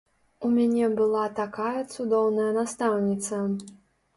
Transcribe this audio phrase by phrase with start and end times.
[0.47, 3.45] У мяне была такая цудоўная настаўніца.